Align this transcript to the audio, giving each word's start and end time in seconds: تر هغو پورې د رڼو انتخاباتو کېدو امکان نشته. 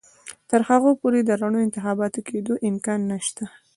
تر 0.49 0.61
هغو 0.69 0.91
پورې 1.01 1.19
د 1.23 1.29
رڼو 1.41 1.59
انتخاباتو 1.67 2.19
کېدو 2.29 2.53
امکان 2.69 2.99
نشته. 3.11 3.43